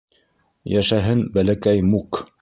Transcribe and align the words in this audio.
—Йәшәһен 0.73 1.23
Бәләкәй 1.37 1.89
Мук! 1.95 2.25